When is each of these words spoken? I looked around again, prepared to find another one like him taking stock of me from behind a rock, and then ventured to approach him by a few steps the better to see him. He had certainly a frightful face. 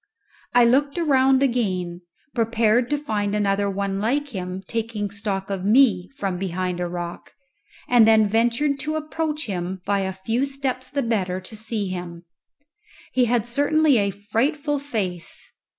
I 0.55 0.65
looked 0.65 0.97
around 0.97 1.43
again, 1.43 2.01
prepared 2.33 2.89
to 2.89 2.97
find 2.97 3.35
another 3.35 3.69
one 3.69 3.99
like 3.99 4.29
him 4.29 4.63
taking 4.67 5.11
stock 5.11 5.51
of 5.51 5.63
me 5.63 6.09
from 6.17 6.39
behind 6.39 6.79
a 6.79 6.87
rock, 6.87 7.33
and 7.87 8.07
then 8.07 8.27
ventured 8.27 8.79
to 8.79 8.95
approach 8.95 9.45
him 9.45 9.79
by 9.85 9.99
a 9.99 10.11
few 10.13 10.47
steps 10.47 10.89
the 10.89 11.03
better 11.03 11.39
to 11.41 11.55
see 11.55 11.89
him. 11.89 12.25
He 13.13 13.25
had 13.25 13.45
certainly 13.45 13.99
a 13.99 14.09
frightful 14.09 14.79
face. 14.79 15.51